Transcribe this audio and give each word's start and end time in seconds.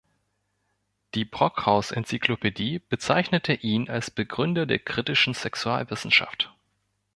Die 1.13 1.25
Brockhaus 1.25 1.91
Enzyklopädie 1.91 2.79
bezeichnete 2.79 3.53
ihn 3.53 3.87
als 3.87 4.09
Begründer 4.09 4.65
der 4.65 4.79
kritischen 4.79 5.35
Sexualwissenschaft. 5.35 6.51